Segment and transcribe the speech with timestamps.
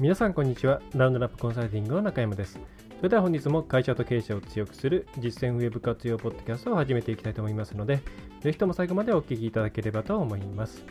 [0.00, 2.58] 皆さんこんにちはラウンドナップコンサルティングの中山です
[2.96, 8.00] それでは本日も会社と経営者を強くする実践ウェブ活用ポッドキャストを始めていきたいと思いますので
[8.40, 10.84] ぜひとも最後までお聞きいただければと思います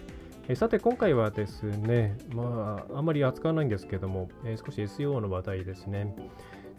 [0.48, 6.14] えさて今回はですね、まあ、あまり扱わないんですけども、え少し SEO の話題ですね。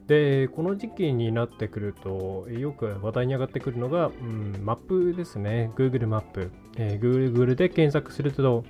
[0.07, 5.71] で、この時期になってくると、よく話題に上がってくるのが、うん、マップですね。
[5.77, 6.51] Google マップ。
[6.77, 8.65] えー、Google で検索すると、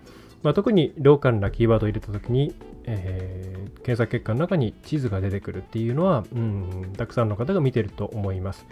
[0.45, 2.55] まあ、特にローカルなキーワードを入れたときに、
[2.85, 8.67] えー、検索結果の中に地図が出てくるっていうのは、うん、たくさんの方が見てると思います。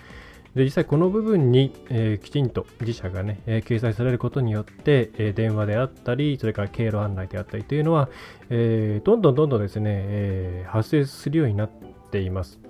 [0.54, 8.10] で実際この部分に、えー、きちんと自社がね、えー、掲載されることによって、えー、電話であったり、それから経路案内であったりというのは、
[8.50, 11.70] えどんどんどんどんですね、え発生するようになっ
[12.10, 12.60] ています。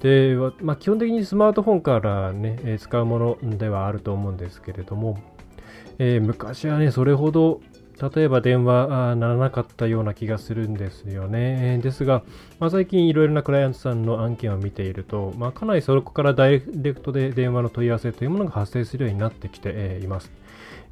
[0.00, 5.16] で、まあ、基本的にスマートフォンからね、使うものではあると思うんですけれども、
[6.00, 7.60] え昔はね、それほど
[8.00, 11.80] 例えば電話ならなかったような気がするんですよね。
[11.82, 12.22] ですが、
[12.58, 20.30] まあ、最近いろいろなクライアントさんの案件を見ていると、まあ、かなりそこからダイレクトで電話の問い合わせというものが発生するようになってきています。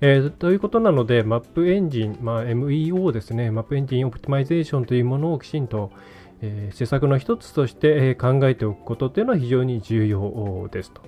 [0.01, 5.93] えー、ということなので、 map engine、まあ、MEO ですね、 map engine optimization というものをきちんと、
[6.41, 11.03] えー、施策の一つとして考えておくことというのは非常に重要ですと。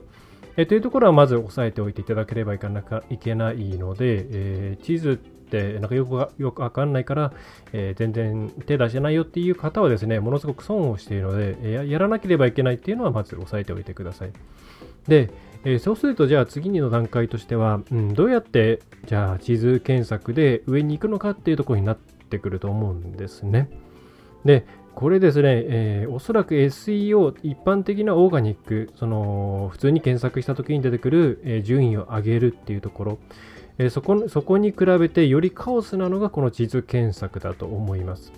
[0.56, 7.32] えー、というところはまず押さえておいていただければいかないけないので、えー、地図ってなんかよくよくわかんないから、
[7.72, 14.32] えー、全然手出してないよっていう方はですね、ものすごく損をしているので、ややらなければいけないっていうのはまず押さえておいてください。
[15.06, 15.30] で、
[15.64, 23.70] えー、そうするとじゃあ次の段階としては、うん、どうやってじゃあ地図検索で上に行くのかっていうところになってくると思うんですね。
[24.44, 33.18] で、これですね、えー、おそらく SEO、一般的なオーガニック、その普通に検索した時に出てくる、えー、順位を上げるっていうところ、
[33.78, 38.32] えー、そこそこに比べてよりカオスなのがこの地図検索だと思います。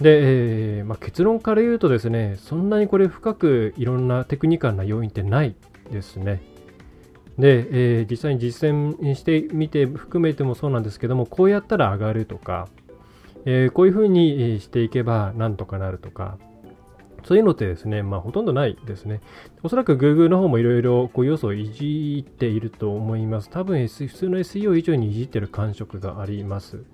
[0.00, 5.56] で、えー、まあ、結論から言うとですね、そんなにこれ深くいろんなテクニカルな要因ってない
[5.90, 6.40] ですね。
[7.38, 7.66] で、
[8.00, 12.68] えー、実際に実践してみて含めてもそうなんですけども、こうやったら上がるとか、
[13.44, 16.38] え、こういうふうにしていけばなんとかなるとか、
[17.24, 19.20] そういうのってですね、まあほとんどないですね。
[19.62, 23.50] おそらく Google の方もいろいろ要素をいじっていると思います。
[23.50, 26.84] 多分、S、普通の SEO 以上にいじってる感触があります。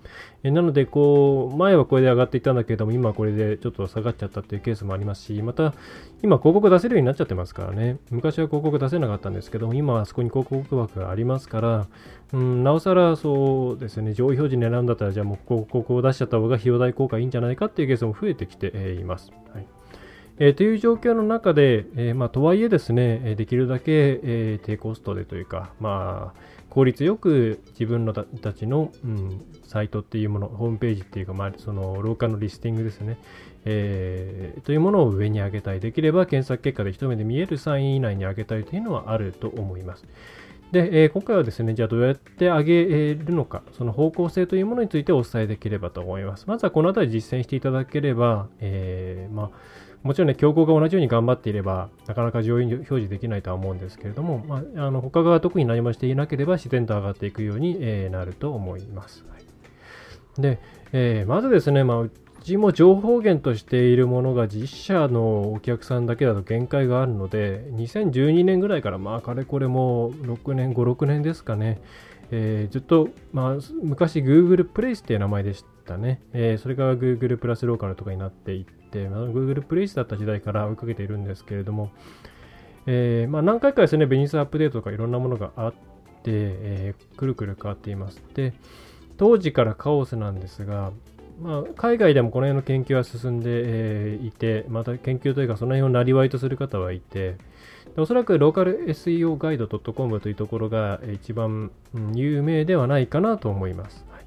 [0.42, 5.74] えなので、こう、前はこれで上がっていたんだけれども、今はこれでちょっと下がっちゃったっていうケースもありますし、また、
[6.22, 7.98] 今広告出せるようになっちゃってますからね。
[8.10, 11.86] 昔は広告出せなかったんですけども、今はそこに広告枠がありますから、
[12.32, 19.30] うん、なおさらそうですね、上位表示狙うんだったら、じゃあもう広告を出しちゃった方が費用代効果いいんじゃないかっていうケースも増えてきています。
[19.52, 19.73] はい
[20.38, 26.40] えー、という状況の中で、えー、まあ、とはいえですね、できるだけ、えー、低コストでというか、まあ、
[26.70, 33.16] 効率よく自分のたちの、うん、サイトっていうもの、ホームページっていうか、まあ、そのローカルのリスティングですね、
[33.64, 35.78] えー、というものを上に上げたい。
[35.78, 40.04] できれば検索結果で一目で見える3位以内に上げたいというのはあると思います。
[40.72, 46.46] で、えー、今回はですね、じゃあどうやって上げるのか、その方向性というものについてお伝えできればと思います。
[46.48, 49.50] まずはこのあたり実践していただければ、えー、まあ、
[50.04, 59.24] もちろんね、競合が同じように頑張っていれば、なかなか上位表示できないとは思うんですけれども、まあ、あの他が特に何もしていなければ自然と上がっていくように、え、なると思います。
[59.30, 60.60] はい、で、
[60.92, 62.10] えー、まずですね、まあ、う
[62.42, 71.80] ちも情報源としているものが実社のお客さんだけだと限界があるので、2012年ぐらいから、まあ、かれこれも6年、5、6年ですかね、
[72.30, 76.20] えー、ずっと、まあ、昔 Google プレイスっていう名前でしたね。
[76.34, 81.90] えー、それが Google プラスローカルとかになっていって、まあ、Google プレイスだった時代から追いかけているんですけれども、
[82.86, 85.76] えー、まあ、何回かですね、ベニスアップデートとかいろんなものがあって、
[86.26, 88.22] えー、くるくる変わっています。
[88.34, 88.52] で、
[89.16, 90.92] 当時からカオスなんですが、
[91.40, 97.36] まあ、海外でもこの辺の研究は進んで、えー、いて、また研究というかその辺をなりわいとする方はいて、
[97.96, 101.70] おそらくローカル SEO ガイド .com というところが一番
[102.12, 104.04] 有名ではないかなと思います。
[104.10, 104.24] はい、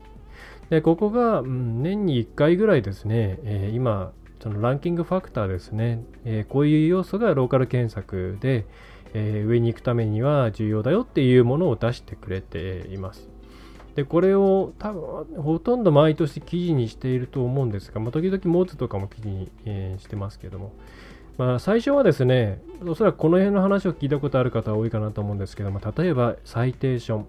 [0.69, 4.11] でここが、年に1回ぐらいですね、えー、今、
[4.41, 8.65] その ranking factor ですね、えー、こういう要素がローカル検索で、
[9.13, 13.29] えー、上に行くためには重要だよっていうものを出してくれています。
[13.95, 20.71] でこれを多分ほとんど毎年記事にしていると思うんですが、まあ、時々 Moz とかも記事に、えー、してますけども、
[21.39, 27.25] まあ、最初はですね、おそらくこの辺の話を聞いたことある方は多いかなと思うんですけども、例えば citation、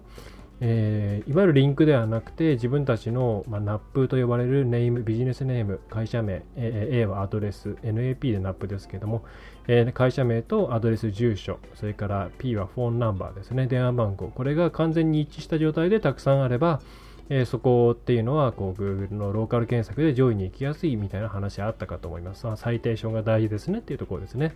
[0.61, 9.23] えー、いわゆるリンクではなくて自分たちの、まあ、 NAP と呼ばれる name、business name、会社名、えー、A はアドレス、NAP で NAP ですけども、
[9.67, 16.81] えー、会社名とアドレス、住所、それから P はフォンナンバーですね、電話番号、これが完全に一致した状態でたくさんあれば、
[17.29, 22.45] えー、そこっていうのはこう Google のローカル検索で上位に行きやすいみたいな話あったかと思います。
[22.55, 24.55] サイテーションが大事ですねっていうところですね。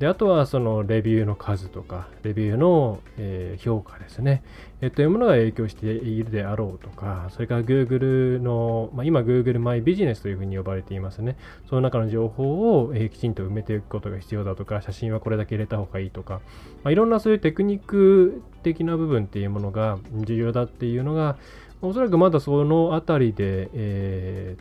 [0.00, 4.42] であとはそのレビューの数とか、レビューの、え、評価ですね、
[4.80, 11.36] えー、というものが影響しているであろうとか、それから Google の、まあ、今 Google マイビジネスというふうに呼ばれていますね。
[11.68, 16.40] その中の情報を、え、きちんと埋めていくことが必要だとか、写真はこれだけ入れた方がいいとか、
[16.82, 21.36] まあ、いろんなそういうテクニック的な部分っていうものが重要だっていうのが、
[21.82, 24.56] おそらくまだそのあたりで、え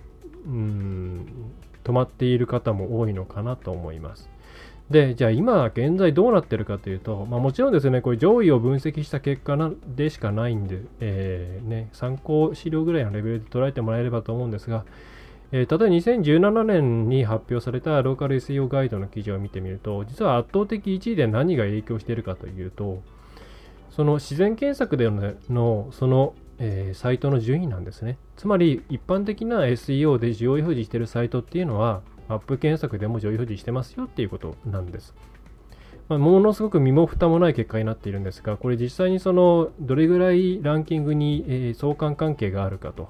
[0.45, 1.25] ー、うん
[1.85, 4.29] 止まっている方も多いのかなと思います。
[4.89, 14.85] で、じゃあ今現在どうなってるかというと、まあ、もちろんですね、これ上位を分析した結果なでしかないんで、えー、ね、参考資料ぐらいのレベルで捉えてもらえればと思うんですが、
[15.51, 23.03] えー、例えば2017年に発表されたローカル SEO ガイドの記事を見てみると、実は圧倒的1位で何が影響しているかというと、
[23.91, 25.09] その自然検索で
[25.49, 28.17] のその、えー、サイトの順位なんですね。
[28.37, 35.13] つまり一般的な SEO で上位表示しているサイトっていうのは、アップ検索でも上位表示してますよっていうことなんです。
[36.09, 43.09] まあ、ものすごく身も蓋もない結果になっているんですが、これ実際にそのどれぐらいランキングに、え、相関関係があるかと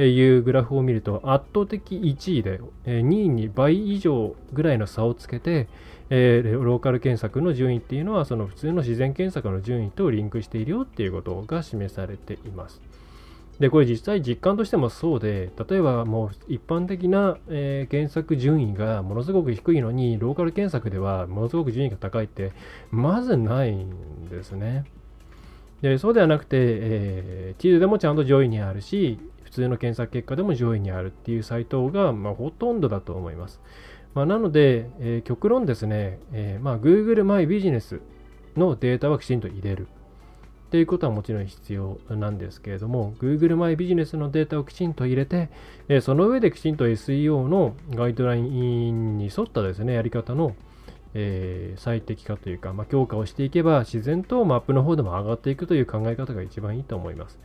[0.00, 5.66] いうグラフを見ると、圧倒的1位で、え、2位に倍以上ぐらいの差をつけて、
[6.08, 12.80] え、ローカル検索の順位っていうのは、その普通の自然検索の順位とリンクしているよっていうことが示されています。
[13.58, 22.52] で、これ実際実感としてもそうで、例えばもう一般的な、えー、検索順位がものすごく低いのに、ローカル検索ではものすごく順位が高いって、
[22.90, 24.84] まずないんですね。
[25.80, 33.60] で、そうではなくて、えー、地図でもちゃんと上位にあるし、普通の検索結果でも上位にあるっていうサイトが、まあ、ほとんどだと思います。
[34.14, 38.00] まあ、なので、えー、極論ですね、えまあ、Google マイビジネス
[38.54, 39.88] のデータはきちんと入れる。
[40.66, 45.48] っていうことはもちろん必要なんですけれども、Google マイビジネスのデータをきちんと入れて、
[46.00, 50.56] その上できちんと SEO のガイドラインに沿ったですね、やり方の、
[51.14, 57.38] え、最適化というか、まあ、強化をしていけば、自然とマップの方でも上がっていくという考え方が一番いいと思います。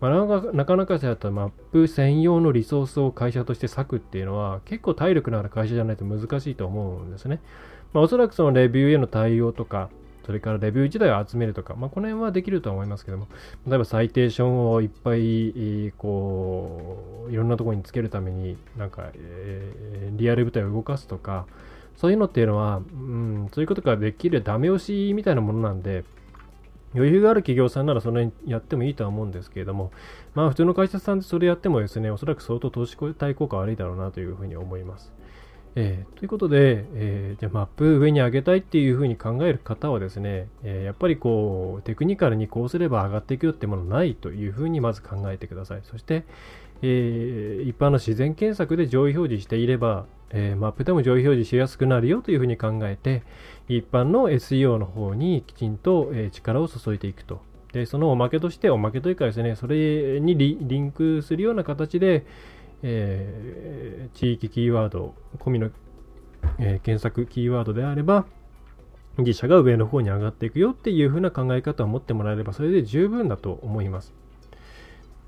[0.00, 7.40] まあ、なかなかそうやったマップ専用のリソースを会社として割くっていうのは結構体力のある会社じゃないと難しいと思うんですね。
[7.92, 9.88] まあ、おそらくそのレビューへの対応とか、
[10.24, 13.28] それからレビュー自体を集めるとか、まあ、この辺はできるとは思いますけども、
[13.66, 21.46] 例えばサイテーションをいっぱい、こう、いろんなところにつけるために、なんか、えー、リアル部隊を動かすとか、
[21.96, 26.04] そういうのっていうのは、うん、そういうことができるダメ押しみたいなものなんで、
[26.94, 29.90] 余裕がある企業さんならそれやってもいいとは思うんですけれども、
[30.34, 35.12] まあ普通の会社さんでそれやってもですね、おそらく相当投資対効果悪いだろうなというふうに思います。
[35.76, 45.80] えー、ということで、えー、じゃあマップ上に上げたいっていうふうに考える方はですね、えー、やっぱりこうテクニカルにこうすれば上がっていくよってものないというふうにまず考えてください。
[45.82, 46.24] そして、
[46.82, 53.22] え一般の自然検索で上位表示していれば、えマップでも上位表示しやすくなるよというふうに考えて、
[53.68, 57.40] 一般の SEO の方にきちんと、え力を注いでいくと。
[57.72, 62.24] で、そのおまけとして、おまけというかですね、それにリンクするような形で、
[62.86, 65.70] えー、地域キーワード込みの、
[66.58, 68.26] えー、検索キーワードであれば、
[69.18, 74.12] 自社が上の方に上がっていくよっていう風な考え方を持ってもらえればそれで十分だと思います。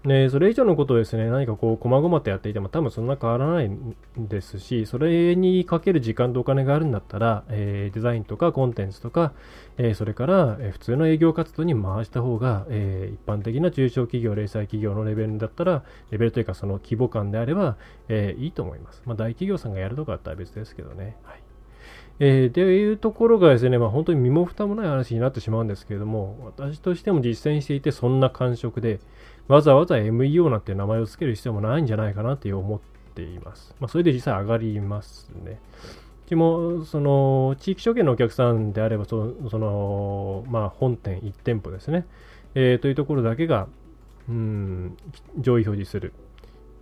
[0.06, 9.32] で、それ以上のことをですね、何かこう、細々とやっていても多分そんな変わらないんですし、それにかける時間とお金があるんだったら、えー、デザインとかコンテンツとか、
[9.78, 15.82] えー、それから、え、普通の営業活動に回した方が、え一般的な中小企業、零細企業のレベルだったら、
[16.12, 17.76] レベルというかその規模感であれば、
[18.08, 19.02] えいいと思います。
[19.06, 21.16] まあ、大企業さんがやるとかだったら別ですけどね。
[21.24, 21.40] はい。
[22.18, 29.00] えー、というところがですね、まあ、本当に身も蓋もない話になってしまうんですけれども、私としても実践していてそんな感触で、
[29.48, 32.80] わざわざ MEO なんて名前を付ける必要もないんじゃないかなって思っ
[33.14, 33.74] ています。
[33.80, 35.60] まあ、それで実際上がりますね。
[36.26, 42.04] うちも、その、地域証券のお客さんであれば、そその、まあ、本店1店舗ですね、
[42.54, 43.68] えー、というところだけが、
[44.28, 44.96] うん、
[45.38, 46.12] 上位表示する。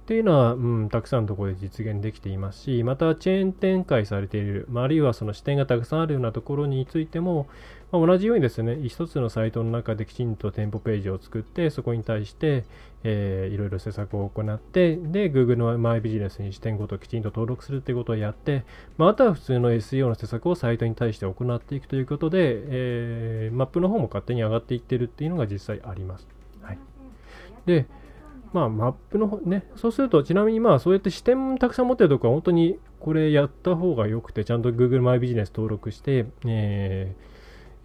[0.05, 7.47] っていうのは、うん、たくさんのところで実現できていますし、またチェーン展開されている、まあ、あるいはその視点がたくさんあるようなところについても、
[7.95, 12.65] まあ、同じようにですね、一つのサイトの中できちんと店舗ページを作って、そこに対して、
[13.05, 18.65] えー、いろいろ施策を行って、で、Google のマイビジネスに視点ごときちんと登録するということをやって、
[18.99, 26.27] まあ、あとは普通の SEO の施策をサイトに対して行っていくということで、えー、マップの方も勝手に上がっていってるっていうのが実際あります。
[26.63, 26.79] はい。
[27.65, 27.87] で、
[28.53, 37.34] まあ、マップの方ね、そうすると、ちなみにまあ、そうやって視点たくさん持ってるとこは、本当にこれやった方が良くて、ちゃんと Google マイビジネス登録して、えー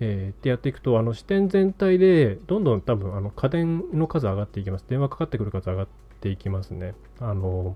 [0.01, 4.85] えー、ってやっていくと、あの視点全体でどんどん多分あの家電の数上がっていきます。
[4.87, 5.87] 電話かかってくる数上がっ
[6.21, 6.95] ていきますね。
[7.19, 7.75] あの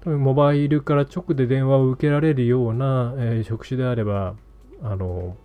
[0.00, 4.34] 多分モバイルから直で電話を受けられるような、えー、職種であれば、
[4.82, 5.36] あの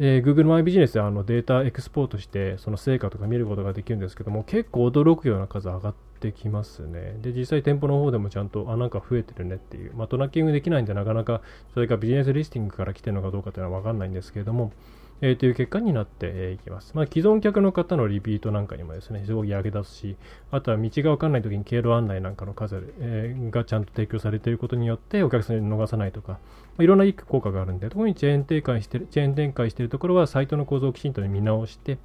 [0.00, 7.16] えー、Google マイビジネスであのデータエクスポートしてその成果とか見ることができるんですけども結構驚くような数上がってきますね。
[7.22, 11.42] で、実際店舗の方でもちゃんと、あ、なんか増えてるねっていう、まあ、トラッキングできないんでなかなか
[11.74, 14.72] それがビジネスリスティングから来てるのかどうかっていうのはわかんないんですけれども、
[15.26, 16.92] えー、という結果になっていきます。
[16.94, 20.16] まあ、既存客の方のリピートなんかにもですね、非常に上げ出すし、
[20.50, 26.38] あとは道がわかんない時に経路案内なんかの数、えー、がちゃんと提供されていることによってお客さんに逃さないとか、ま
[26.80, 31.96] あ、いろんな効果があるんで、特にチェーン展開してる、チェーン展開しているところはサイトの構造をきちんと見直して、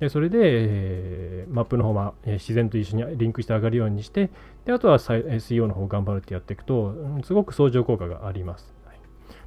[0.00, 4.30] でそれで、えー、マップの方は、えー、自然と一緒にリンクして上がるようにして、
[4.64, 6.94] であとは SEO の方頑張るってやっていくと、
[7.24, 8.73] すごく相乗効果があります。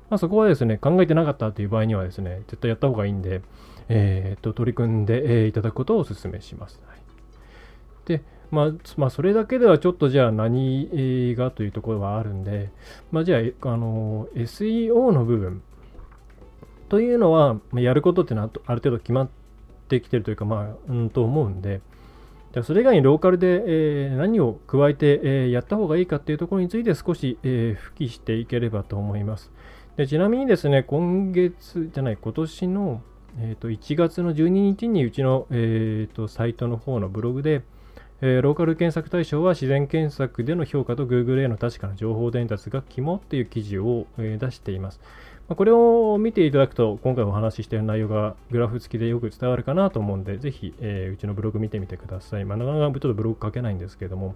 [0.09, 3.41] まあ、そこはですね、考えてなかったという場合にはですね、絶対やった方がいいんで、
[3.89, 6.81] えー、と取り組んで、えー、いただくことをお勧めします。
[6.87, 6.99] はい、
[8.05, 12.71] で、まあ、まあ、それだけではちょっとじゃあ何がというところはあるんで、
[13.11, 15.61] まあ、じゃあ、あの、SEO の部分
[16.89, 19.29] というのは、やることっていうのはある程度決まっ
[19.89, 21.81] てきてるというか、まあ、うんと思うんで、
[22.53, 29.51] じゃそれ以外にローカルで、えー、何を加えて、えー、やった方がいいかっていうところについて少し、えー、付記していければと思います。
[29.97, 33.01] でちなみにですね、今月じゃない、今年の、
[33.39, 37.63] えーと、1月の12日にうちの、えーと、サイトの方のブログで、
[38.21, 44.99] えー、ローカル検索対象は自然検索での評価と Google への確かな情報伝達が肝っていう記事を、えー、出しています。
[45.49, 52.45] まあ、これを見ていただくと、今回お話ししている内容がグラフ付きでよく伝わるかなと思うんで、ぜひ、えー、うちのブログ見てみてください。
[52.45, 54.35] まあ、なかなかちょっとブログ書けないんですけれども。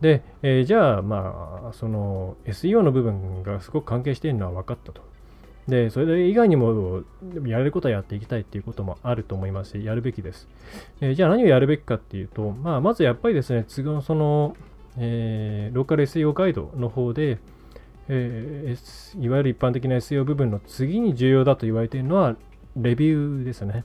[0.00, 5.02] で、えー、じゃあ、まあ、その SEO の部分がすごく関係しているのは分かったと。
[5.68, 7.04] で、それ以外にも
[7.46, 10.46] やれることはやっていきたいっていうこともあると思いますし、やるべきです。
[11.00, 14.56] えー、じゃあ何をやるべきかっていうと、まあ、まずやっぱりですね、次のその、
[14.98, 17.38] えー、ローカル SEO ガイドの方で、
[18.08, 22.36] えー、いわゆる一般的な SEO 部分の次に重要だと言われているのは、
[22.76, 23.84] レビューですね。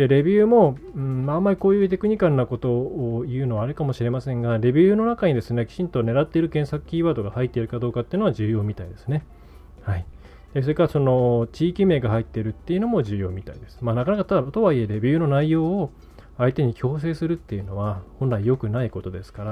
[0.00, 9.26] で、レビューも、うん、あんまりこういうテクニカルなことを言うのはあれかもしれませんが、レビューの中にですね、きちんと狙っている検索キーワードが入っているかどうかっていうのは重要みたいですね。
[9.82, 10.06] はい。
[10.54, 13.78] でそれからその地域名が入っているっていうのも重要みたいです。
[13.82, 15.90] まあ、なかなかただとはいえ、レビューの内容を
[16.38, 19.50] 相手に強制するっていうのは本来良くないことですから、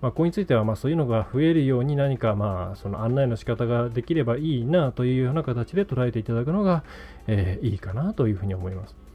[0.00, 6.84] まあ、ここについてはまそういうのが増えるように何かまあその案内の仕方ができればいいなというような形で捉えていただくのが、
[7.26, 9.07] えー、いいかなというふうに思います。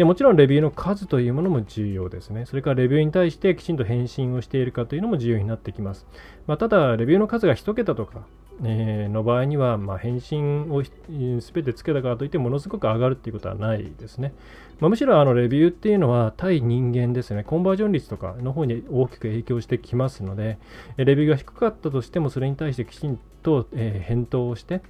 [0.00, 2.46] でもちろんレビューの数というものも重要ですね。
[2.46, 6.06] それからレビューに対してきちんと返信をしているかというのも重要になってきます。
[6.46, 8.22] まあ、ただ、レビューの数が1桁とか、
[8.64, 14.32] えの場合には、まあ、返信を全てつけたからといってものすごく上がるっていうことはないですね。
[14.80, 20.56] まあ、むしろあのレビューっていうのは対人間ですね、コンバージョン率とかの方に大きく影響してきますので、
[20.96, 24.80] レビューが低かったとしてもそれに対してきちんと、え返答をして、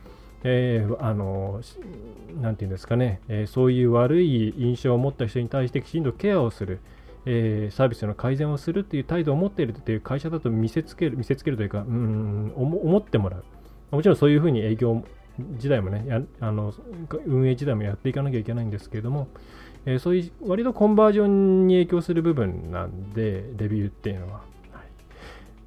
[0.43, 1.61] えー、あの、
[2.41, 6.81] なていうんですかね、え、そういう悪い印象を持った人に対してきちんとケアをする、
[7.27, 13.45] えー、サービスの改善をするっていう態度を持っているという会社だと見せつける、見せつけるというか、うん、思ってもらう。
[13.91, 15.05] もちろんそういうふうに営業
[15.59, 16.73] 時代もね、やあの
[17.27, 19.29] 運営時代もやっていかなきゃいけないんですけれども、
[19.87, 24.50] えー、そういう割とコンバージョンに影響する部分なんで、レビューっていうのは。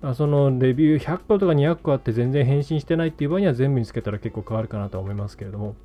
[0.04, 5.76] はい、そのレビュー100個とか200個あって全然返信してないっていう場合には全部につけたら結構変わるかなと思いますけれども、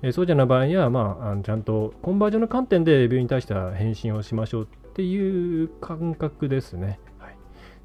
[0.00, 6.98] え、そうじゃない場合には、まあ、あのちゃんとコンバージョンの観点でレビューに対しては返信をしましょうっていう感覚ですね。
[7.18, 7.36] はい、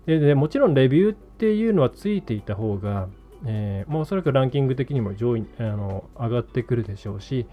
[0.05, 3.09] ででもちろんレビューっていうのはついていた方が、
[3.45, 7.47] えー、まあ、おそらくランキング的にも上位あの上がってくるでしょうし、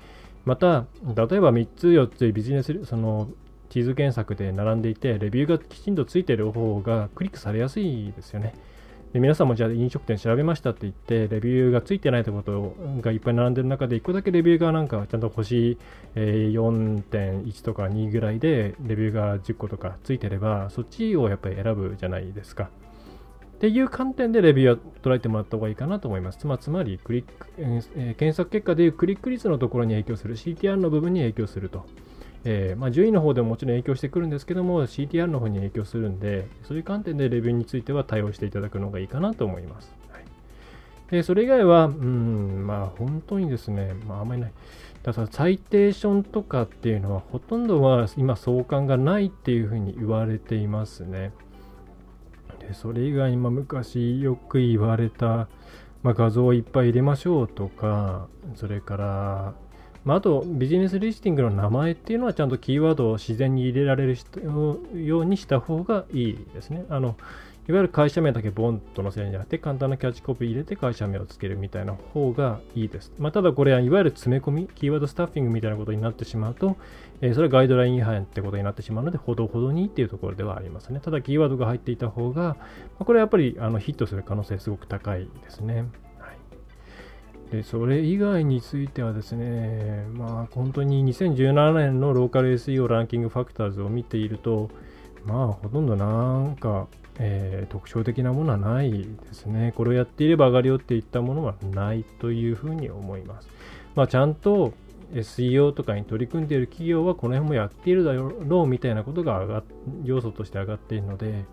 [0.45, 3.29] また、例えば3つ、4つビジネス、その
[3.73, 8.53] 地図検索で並んでいて、レビューがきちんとついている方がクリックされやすいですよね。
[9.15, 15.79] で皆さんもじゃあ飲食店調べましたって言って、レビューがついてないところがいっぱい並んでる中で、1個だけレビューがなんかちゃんと星、
[16.15, 22.65] 4.1とか2ぐらいで、レビューが10個とかついてれば、そっちをやっぱり選ぶじゃないですか。
[22.65, 26.39] っていう観点でレビューは捉えてもらった方がいいかなと思います。
[26.39, 31.87] つまつまりクリック、えー、検索結果でいうクリック率のところに影響する、CTR の部分に影響すると。
[32.45, 39.95] えー、まあ、順位の方でももちろん影響してくるんですけども、CTR の方に影響するんで、そういう観点でレビューについては対応していただくのがいいかなと思います。
[40.11, 40.25] はい、
[41.11, 44.53] でそれ以外は、うん、まあ本当にですね、まああんまりない。
[45.05, 51.33] だからサイテーションとかっていうのはほとんどは今相関がないっていうふうに言われていますね。
[52.61, 55.49] でそれ以外にも昔よく言われた、
[56.05, 59.55] まあ、画像をいっぱい入れましょうとか、それから、
[60.05, 64.17] まあ、あとビジネスリスティングの名前っていうのはちゃんとキーワードを自然に入れられる
[64.95, 66.85] ようにした方がいいですね。
[66.89, 67.17] あの
[67.69, 73.13] いわゆる会社名だけボンと載せるんじゃなくて、簡単なキャッチコピー入れて会社名をつけるみたいな方がいいです。
[73.21, 76.77] まあ、ただこれはいわゆる詰め込み、キーワードスタッフィングみたいなことになってしまうと、
[77.21, 80.99] えー、それはガイドライン違反ってことになってしまうので、ほどほどにっていうところではありますね。
[80.99, 82.57] ただキーワードが入っていた方が、ま
[82.99, 85.85] あ、これはやっぱりあのヒットする可能性すごく高いですね。
[87.53, 94.71] でそれ以外についてはですね、まあ本当に2017年のローカル SEO ランキングファクターズを見ていると、
[95.27, 99.73] まあほとんどなんかえー、特徴的なものはないですね。
[99.77, 103.49] これをやっていれば上がるよっていったものはないというふうに思います。
[103.95, 104.73] まあ、ちゃんと
[105.13, 109.63] SEO とかに取り組んでいる企業はこの辺もやっているだろうみたいなことが上が
[110.05, 111.45] 要素として上がっているので、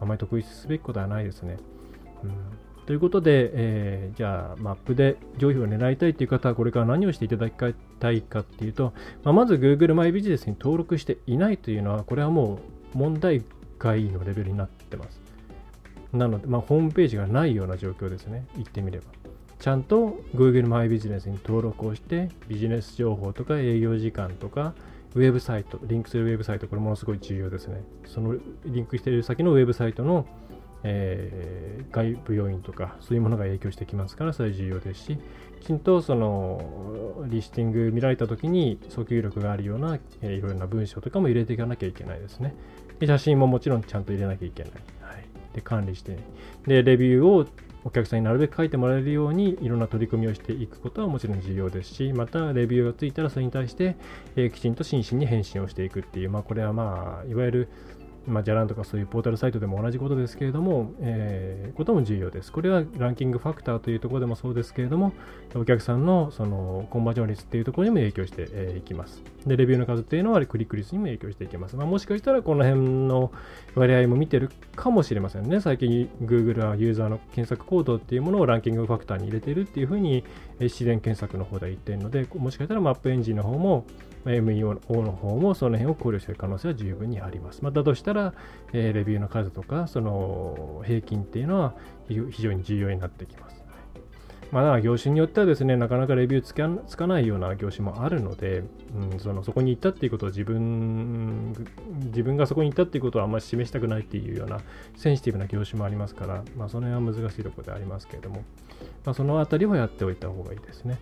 [0.00, 1.58] あまり特筆すべきことはないですね。
[2.24, 2.30] うん
[2.86, 7.54] ということで、えー、じゃあ、マップで上位を狙いたいという方は、これから何をしていただき
[7.98, 12.60] たいかっていうと、まあ、まず Google マイビジネスに登録していないというのは、これはも
[12.94, 13.42] う問題
[13.78, 15.20] 外のレベルになってます。
[16.12, 18.46] なので、まあ、ホームページがないような状況ですね。
[18.54, 19.06] 言ってみれば。
[19.58, 24.74] ちゃんと Google マイビジネスに登録をして、ビジネス情報とか営業時間とか、
[25.14, 27.82] ウェブサイト、リンクするウェブサイト、これものすごい重要ですね。
[28.04, 28.36] その
[28.66, 30.26] リンクしている先のウェブサイトの、
[30.84, 35.18] えー、外部要因とか、そういうものが影響してきますから、それは重要ですし、
[35.60, 42.54] きちんとそのリスティング見られたときに訴求力があるような、えー、いろいろな文章とかも入れていかなきゃいけないですね。
[43.00, 44.72] で写真ももちろんちゃんと入れなきゃいけない。
[45.00, 45.24] はい、
[45.54, 46.18] で管理して、
[46.66, 47.46] で、レビューを
[47.84, 53.96] お客さんになるべく書いてもらえるようにいろんな取り組みをしていくことはもちろん重要ですし、またレビューがついたらそれに対して、
[54.36, 57.68] えー、きちんと真摯に返信をしていくっていう、まあ、これはまあ、いわゆる
[58.26, 62.52] まあ、じゃらんとかそういうポータルサイトでも同じことですけれども、えー、ことも重要です。
[62.52, 65.12] これはランキングファクターというところでもそうですけれども、
[65.54, 69.22] お客さんのそのコンバージョン率っていうところにも影響してい、きます。
[69.46, 71.76] で、レビューの数っていうのはクリック率にも影響していきます。
[71.76, 73.30] まあ、もしかしたらこの辺の
[73.74, 75.60] 割合も見てるかもしれませんね。
[75.60, 80.24] 最近 Google はユーザーの検索行動っていうものをランキングファクターに入れているっていうふうに
[80.60, 83.84] 自然検索の方では言っているので、もしかしたらマップエンジンの方も
[84.24, 87.62] MEO の方もその辺を考慮している可能性は十分にあります。
[87.62, 88.32] まあ、だとしたら、ら
[88.74, 91.74] えー、レビューの数とか、その平均っていうのは
[92.08, 93.54] 非常に重要になってきます。
[94.50, 98.62] まあ、業種によってはですね、なかなかレビューつかつかないような業種もあるので、
[98.94, 101.54] うん、そのそこに行ったっていうことを自分、
[102.06, 104.60] 自分がそこに行ったっていうことはあんまり示したくないっていうような
[104.96, 108.44] センシティブな業種もありますから、まあ、その辺は難しいところでありますけれども、
[109.04, 110.98] まあ、そのあたりはやっておいた方がいいですね。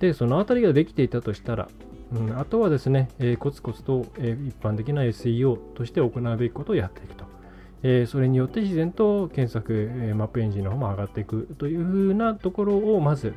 [0.00, 1.68] で、そのあたりができていたとしたら、
[2.12, 7.24] うん、あとはですね、えー、コツコツと、えー、一般的な SEO として行うべきことをやっていくと。
[7.82, 13.34] えー、それによって自然と検索、えマップエンジンの方も上がっていくというふうなところをまず、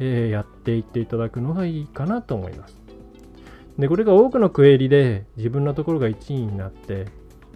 [0.00, 2.84] えやっていっていただくのがいいかなと思います。
[3.78, 7.06] で、これが多くのクエリで自分のところが1位になって、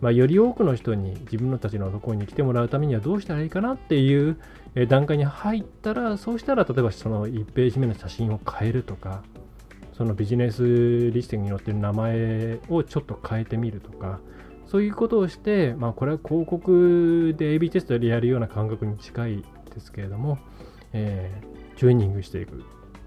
[0.00, 4.36] まあ、より多くの人に自分たちのところに来てもらうためにはどうしたらいいかなっていう
[4.88, 9.22] 段階に入ったら、そうしたら例えばその1ページ目の写真を変えるとか、
[9.98, 14.20] そのビジネスリスティングに載ってる名前をちょっと変えてみるとか、
[14.64, 20.38] そういうことをして、まあ、これは広告で AB テストでやるような感覚に近いですけれども、
[20.92, 22.62] えー、チューニングしていく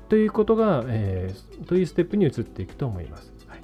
[0.10, 3.32] ということが、えー、というステップに移っていくと思います。
[3.48, 3.62] はい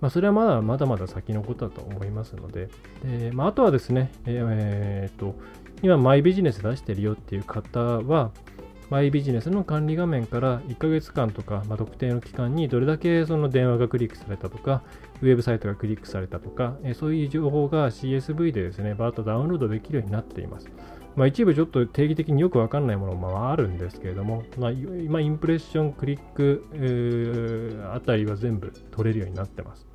[0.00, 2.70] まあ、それはまだまだまだ先のことだと思いますので、
[3.04, 5.34] でまあ、あとはですね、えー、っと
[5.82, 8.30] 今、マイビジネス出してるよっていう方は、
[8.94, 14.84] マイビジネスの管理画面から1ヶ月間とか、まあ、特定の期間にどれだけその電話がクリックされたとか、
[15.20, 20.70] ウェブサイトがクリックされたとか、えそういう情報が CSV でですね、バーッとダウンロードできるようになっています。
[21.16, 29.88] まあ、一部ちょっと定義的によくわかんないものもあるんですけれども、まあ、今、インプレッション、クリック、あたりは全部取れるようになってます。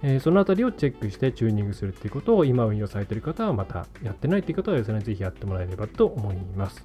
[0.00, 6.82] えー、そのあたりをチェックしてチューニングするっていうことを今運用されている方はまたやってないっていう方はですね、ぜひやってもらえればと思います。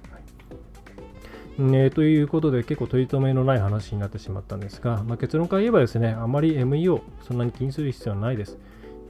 [1.58, 8.58] ね、ということで結構取り留めのない話になってしまったんですが、まあ、結論から言えばですね、あまり MEO そんなに気にする必要はないです。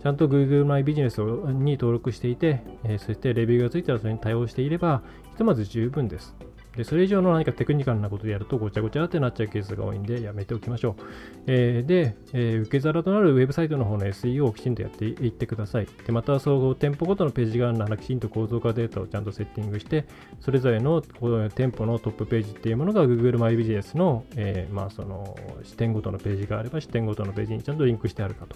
[0.02, 6.34] ちゃんと Google マイビジネスに登録していて、えー、そしてレビューがついたらそれに対応していれば、ひとまず十分です。
[6.79, 11.03] で、それ以上の何かテクニカルなことでやるとごちゃごちゃってなっちゃうケースが多いんでやめておきましょう。
[11.49, 15.88] えー、で、えー、受け皿となるウェブサイトの方の SEO をきちんとやっていってください。
[16.07, 20.05] で、また、総合店舗ごとのページがあるならきちんと構造化データをちゃんとセッティングして、
[20.38, 28.55] それぞれの店舗のトップページっていうものが Google マイビジネスの、えー、まあ、その視点ごとのページがあれば視点ごとのページにちゃんとリンクしてあるかと。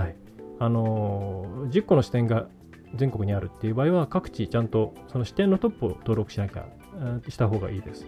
[0.00, 0.14] はい。
[0.60, 2.46] あのー、10個の視点が
[2.94, 6.66] 全国にあるっていう場合は各地ちゃんとその視点のトップを登録しなきゃ
[7.28, 8.06] した方がいいです。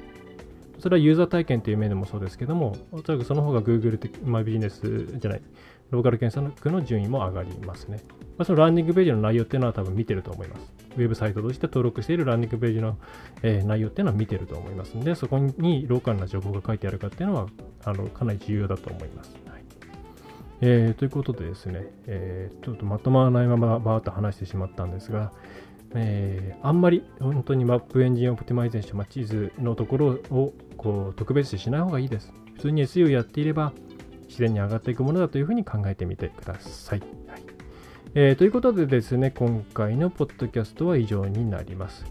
[0.79, 5.43] それはユーザー体験という面でもそうですけども、おそらくその方が Google 的、まあ、ビジネスじゃない、
[5.91, 8.01] ローカル検索の順位も上がりますね。
[8.39, 10.73] まあ、そのランディングページの内容っていうのは多分見てると思います。
[10.97, 12.97] ウェブサイトとして登録しているランディングページの、
[13.43, 17.47] えー、内容っていうのは見てると思いますので、そこにローカルな情報が書いてあるかっていうのは
[17.85, 19.37] あのかなり重要だと思います。
[19.47, 19.63] はい
[20.63, 25.33] えー、ということでですね、えー、ちょっとまとまらないままバーッと話してしまったんですが、
[25.95, 32.33] えー、あんまり本当に map engine optimization、まあ、地図のところをこう特別視しない方がいいです。
[32.55, 33.73] 普通に SEO やっていれば
[34.29, 37.01] 自然に上がっていくものだというふうに考えてみてください。
[37.27, 37.43] はい
[38.15, 42.05] えー、ということでですね、今回のポッドキャストは以上になります。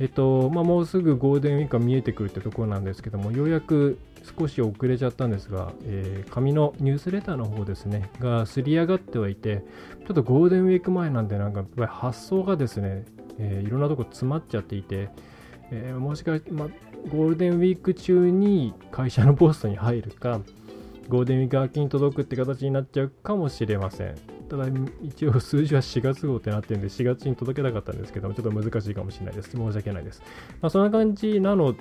[0.00, 3.98] えっと、まあ、もうすぐゴールデンウィークが見えてくるってところなんですけども、ようやく
[4.38, 9.62] 少し遅れちゃったんですが、えー、紙のニュースレターの方ですね、がすり上がってはいて、
[10.06, 13.04] ちょっとゴールデンウィーク前なんで、なんかやっぱり発想がですね、
[13.38, 15.08] えー、いろんなとこ詰まっちゃっていて、
[15.70, 16.68] えー、もしかして、ま、
[17.10, 20.40] ゴールデンウィーク中に会社のポストに入るか、
[21.08, 24.31] ゴールデンウィーク明けに届くって形になっちゃうかもしれません。
[24.52, 24.66] ただ、
[25.02, 29.52] 一応数字は4月号ってなってるんで、4月に届けたかったんですけども、ちょっと難しいかもしれないです。
[29.52, 30.22] 申し訳ないです。
[30.60, 31.78] まあ、そんな感じなので、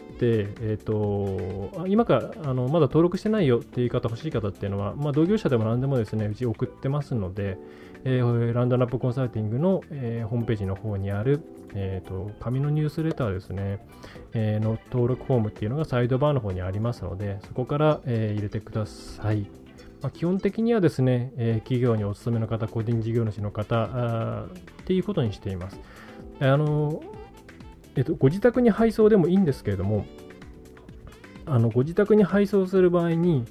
[0.62, 7.58] えっ、ー、と、今からあのまだ登録してないよっていう方、欲しい方っていうのは、まあ、同業者でも何でもですね、うち送ってますので、
[8.06, 11.42] えー、ランドナップコンサルティングの、えー、ホームページの方にある、
[11.76, 13.86] えーと、紙のニュースレターですね、
[14.32, 19.61] えー、の登録フォームっていうのがサイドバーの方にありますので、そこから、えー、入れてください。
[20.02, 25.80] まあ、基本的にはですね、えー、企業にお勤めの方、個人事業主の方あっていうことにしています。
[26.40, 27.04] あの
[27.96, 30.06] えっと、ご自宅に配送でもいいんですけれども、
[31.46, 33.46] あのご自宅に配送する場合に、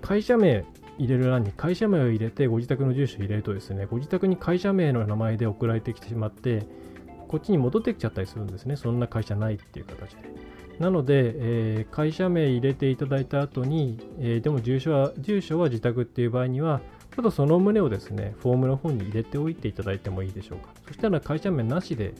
[0.00, 0.64] 会社名
[0.98, 6.66] 入れる欄に会社名を入れて、ご自宅の住所を入れるとですね、ご自宅に会社名の名前で送られてきてしまって、
[7.32, 8.76] こっちに戻ってきちゃったりするんですね。
[8.76, 10.18] そんな会社ないっていう形で。
[10.78, 16.82] なので、えー、会社名入れていただいた後に、えー、でも住所は住所は自宅っていう場合には、
[17.16, 20.74] ちょっとその旨をですね、フォームの方に入れておいていただいてもいいでしょうか。
[20.86, 22.12] そしたら会社名なしで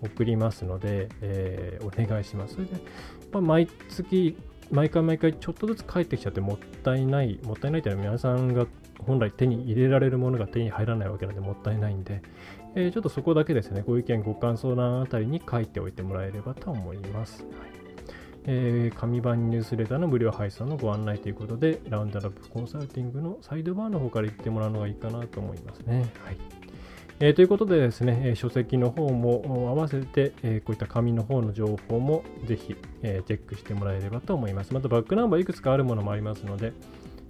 [0.00, 2.54] 送りますので、えー、お願いします。
[2.54, 2.74] それで、
[3.32, 4.36] まあ、毎月、
[4.70, 8.66] 毎回毎回ちょっとずつ返ってきちゃってもったいない、もったいないというのは皆さんが
[9.06, 12.22] 本来手に入れられるものが手に入らないわけなんでもったいないんで、
[12.74, 17.42] えー、ちょっとそこだけですね、ご意見、ご感想欄あたりに書いておいてもらえればと思います。
[17.42, 17.72] はい
[18.44, 26.10] えー、紙版ニュースレターの無料配送のご案内ということで、ラウンドラップコンサルティングのサイドバーの方から言ってもらうのがいいかなと思いますね。
[26.24, 26.36] はい
[27.20, 34.74] えー、ということでですね、え書籍の方も合わせて、えこういった紙の方の情報もぜひ、えチェックしてもらえればと思います。
[34.74, 36.72] またバックナンバーいくつかあるものもありますので、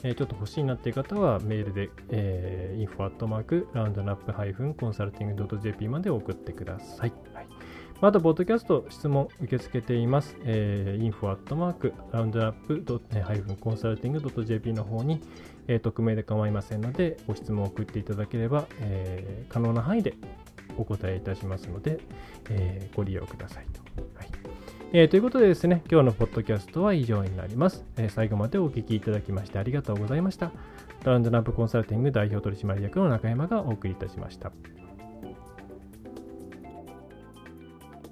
[0.03, 7.13] えちょっと欲しいなっていう方はメールで、えー、info アットマークラウンドナップハイフンコンサルティング .jp まで送ってください。
[7.35, 7.47] はい
[8.03, 10.37] また、ポッドキャスト質問受け付けています。
[10.43, 12.83] えー、info アットマークラウンドナップ
[13.21, 15.21] ハイフンコンサルティング .jp の方に、
[15.69, 20.15] えー、匿名で構いませんので、ご質問を送っていただければ、えー、可能な範囲で
[20.77, 22.01] お答えいたしますので、
[22.51, 23.81] えー、ご利用くださいと。
[24.19, 24.52] はい
[24.95, 27.83] えー、ということでですね、今日のポッドキャストは以上になります。
[27.97, 30.53] えー、最後までお聞きいただきましてありがとうございました。
[31.05, 34.53] ラウンドナップコンサルティング代表取締役の中山がお送りいたしました。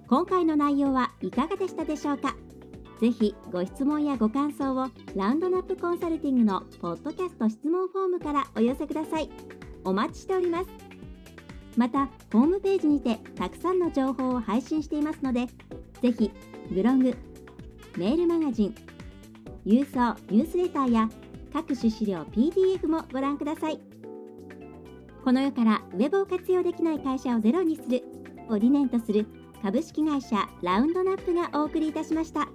[0.08, 2.34] 今回の内容はいかがでしたでしょうか？
[2.98, 9.30] ぜひご質問やご感想をラウンドナップコンサルティングのポッドキャスト質問フォームからお寄せください
[9.84, 10.70] お待ちしております
[11.76, 15.46] またホームページにてたくさんの情報を配信していますので
[16.02, 16.30] ぜひ
[16.70, 17.16] ブログ
[17.96, 18.74] メールマガジン
[19.66, 21.08] 郵送ニュースレターや
[21.52, 23.80] 各種資料 PDF もご覧ください
[25.24, 28.04] この世からウェブを活用できない会社をゼロにする
[28.48, 29.26] を理念とする
[29.60, 32.48] 株式会社ラウンドナップがお送りいたしました。